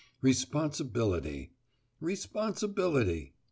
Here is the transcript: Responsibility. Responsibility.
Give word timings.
Responsibility. 0.21 1.51
Responsibility. 1.99 3.35